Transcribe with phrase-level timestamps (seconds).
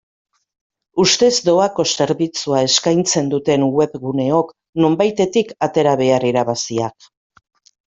[1.03, 4.51] Ustez doako zerbitzua eskaitzen duten webguneok
[4.87, 7.11] nonbaitetik atera behar irabaziak.